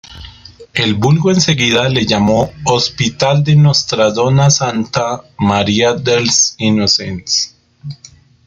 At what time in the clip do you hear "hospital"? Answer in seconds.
2.65-3.43